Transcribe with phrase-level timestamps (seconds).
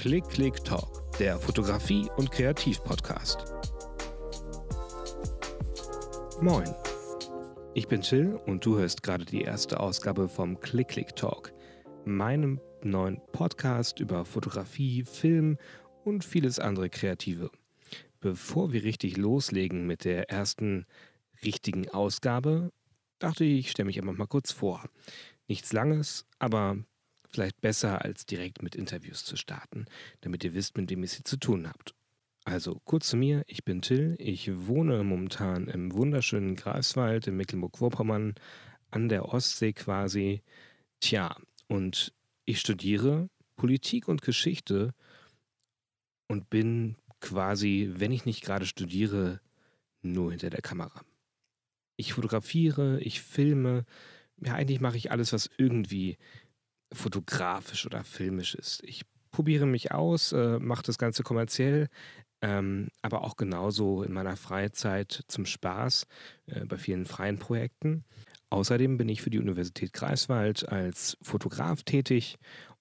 [0.00, 3.52] Klick Klick Talk, der Fotografie- und Kreativ-Podcast.
[6.40, 6.72] Moin,
[7.74, 11.52] ich bin Till und du hörst gerade die erste Ausgabe vom Klick Klick Talk,
[12.04, 15.58] meinem neuen Podcast über Fotografie, Film
[16.04, 17.50] und vieles andere Kreative.
[18.20, 20.84] Bevor wir richtig loslegen mit der ersten
[21.42, 22.70] richtigen Ausgabe,
[23.18, 24.84] dachte ich, ich stelle mich einfach mal kurz vor.
[25.48, 26.76] Nichts Langes, aber
[27.28, 29.86] vielleicht besser, als direkt mit Interviews zu starten,
[30.20, 31.94] damit ihr wisst, mit wem ihr sie zu tun habt.
[32.44, 38.34] Also kurz zu mir, ich bin Till, ich wohne momentan im wunderschönen Greifswald in Mecklenburg-Vorpommern
[38.90, 40.42] an der Ostsee quasi.
[41.00, 42.14] Tja, und
[42.46, 44.94] ich studiere Politik und Geschichte
[46.28, 49.40] und bin quasi, wenn ich nicht gerade studiere,
[50.00, 51.04] nur hinter der Kamera.
[51.96, 53.84] Ich fotografiere, ich filme,
[54.42, 56.16] ja eigentlich mache ich alles, was irgendwie
[56.92, 58.82] fotografisch oder filmisch ist.
[58.84, 61.88] Ich probiere mich aus, äh, mache das Ganze kommerziell,
[62.40, 66.06] ähm, aber auch genauso in meiner Freizeit zum Spaß
[66.46, 68.04] äh, bei vielen freien Projekten.
[68.50, 72.38] Außerdem bin ich für die Universität Greifswald als Fotograf tätig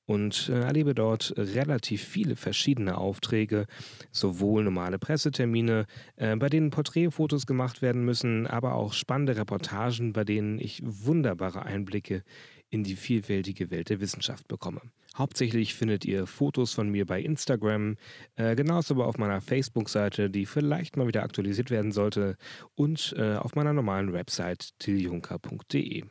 [0.08, 3.68] und äh, erlebe dort relativ viele verschiedene Aufträge,
[4.12, 10.24] sowohl normale Pressetermine, äh, bei denen Porträtfotos gemacht werden müssen, aber auch spannende Reportagen, bei
[10.24, 12.24] denen ich wunderbare Einblicke
[12.70, 14.82] in die vielfältige Welt der Wissenschaft bekomme.
[15.16, 17.96] Hauptsächlich findet ihr Fotos von mir bei Instagram,
[18.36, 22.38] äh, genauso aber auf meiner Facebook-Seite, die vielleicht mal wieder aktualisiert werden sollte,
[22.76, 26.04] und äh, auf meiner normalen Website tiljunker.de.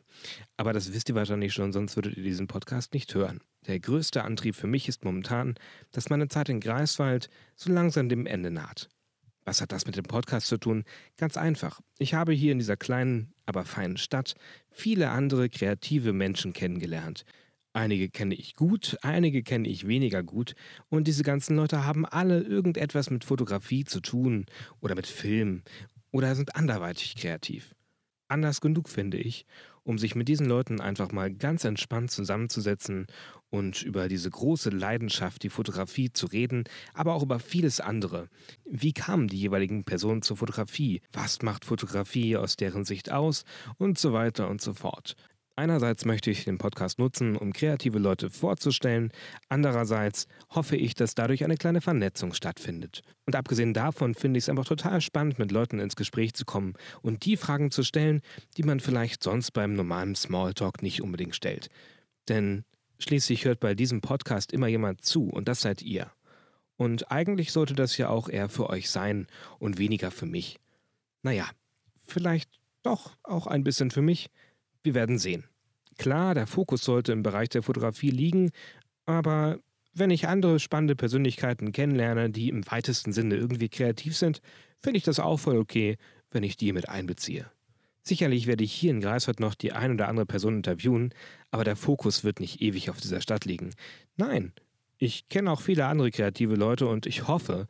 [0.56, 3.40] Aber das wisst ihr wahrscheinlich schon, sonst würdet ihr diesen Podcast nicht hören.
[3.66, 5.54] Der größte Antrieb für mich ist momentan,
[5.92, 8.88] dass meine Zeit in Greifswald so langsam dem Ende naht.
[9.46, 10.84] Was hat das mit dem Podcast zu tun?
[11.16, 11.80] Ganz einfach.
[11.98, 14.34] Ich habe hier in dieser kleinen, aber feinen Stadt
[14.70, 17.24] viele andere kreative Menschen kennengelernt.
[17.72, 20.54] Einige kenne ich gut, einige kenne ich weniger gut
[20.88, 24.46] und diese ganzen Leute haben alle irgendetwas mit Fotografie zu tun
[24.80, 25.62] oder mit Film
[26.10, 27.74] oder sind anderweitig kreativ.
[28.28, 29.46] Anders genug finde ich,
[29.84, 33.06] um sich mit diesen Leuten einfach mal ganz entspannt zusammenzusetzen
[33.50, 38.28] und über diese große Leidenschaft, die Fotografie, zu reden, aber auch über vieles andere.
[38.64, 41.02] Wie kamen die jeweiligen Personen zur Fotografie?
[41.12, 43.44] Was macht Fotografie aus deren Sicht aus?
[43.78, 45.14] Und so weiter und so fort.
[45.58, 49.10] Einerseits möchte ich den Podcast nutzen, um kreative Leute vorzustellen,
[49.48, 53.00] andererseits hoffe ich, dass dadurch eine kleine Vernetzung stattfindet.
[53.24, 56.74] Und abgesehen davon finde ich es einfach total spannend, mit Leuten ins Gespräch zu kommen
[57.00, 58.20] und die Fragen zu stellen,
[58.58, 61.70] die man vielleicht sonst beim normalen Smalltalk nicht unbedingt stellt.
[62.28, 62.64] Denn
[62.98, 66.12] schließlich hört bei diesem Podcast immer jemand zu und das seid ihr.
[66.76, 69.26] Und eigentlich sollte das ja auch eher für euch sein
[69.58, 70.58] und weniger für mich.
[71.22, 71.48] Naja,
[72.06, 72.50] vielleicht
[72.82, 74.28] doch auch ein bisschen für mich.
[74.86, 75.42] Wir werden sehen.
[75.98, 78.52] Klar, der Fokus sollte im Bereich der Fotografie liegen,
[79.04, 79.58] aber
[79.92, 84.40] wenn ich andere spannende Persönlichkeiten kennenlerne, die im weitesten Sinne irgendwie kreativ sind,
[84.80, 85.96] finde ich das auch voll okay,
[86.30, 87.50] wenn ich die mit einbeziehe.
[88.04, 91.12] Sicherlich werde ich hier in Greifswald noch die ein oder andere Person interviewen,
[91.50, 93.74] aber der Fokus wird nicht ewig auf dieser Stadt liegen.
[94.16, 94.52] Nein,
[94.98, 97.66] ich kenne auch viele andere kreative Leute und ich hoffe,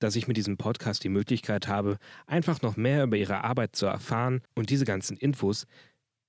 [0.00, 3.86] dass ich mit diesem Podcast die Möglichkeit habe, einfach noch mehr über ihre Arbeit zu
[3.86, 5.68] erfahren und diese ganzen Infos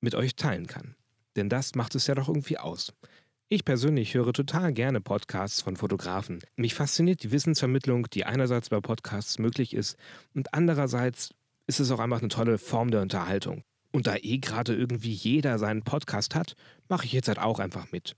[0.02, 0.96] mit euch teilen kann.
[1.36, 2.94] Denn das macht es ja doch irgendwie aus.
[3.50, 6.40] Ich persönlich höre total gerne Podcasts von Fotografen.
[6.56, 9.98] Mich fasziniert die Wissensvermittlung, die einerseits bei Podcasts möglich ist
[10.36, 11.34] und andererseits
[11.66, 13.64] ist es auch einfach eine tolle Form der Unterhaltung.
[13.92, 16.56] Und da eh gerade irgendwie jeder seinen Podcast hat,
[16.90, 18.16] mache ich jetzt halt auch einfach mit.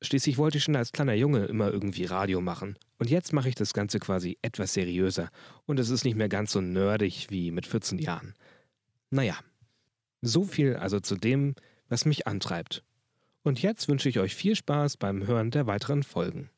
[0.00, 2.76] Schließlich wollte ich schon als kleiner Junge immer irgendwie Radio machen.
[2.98, 5.30] Und jetzt mache ich das Ganze quasi etwas seriöser.
[5.66, 8.34] Und es ist nicht mehr ganz so nerdig wie mit 14 Jahren.
[9.10, 9.36] Naja,
[10.22, 11.54] so viel also zu dem,
[11.88, 12.82] was mich antreibt.
[13.42, 16.48] Und jetzt wünsche ich euch viel Spaß beim Hören der weiteren Folgen.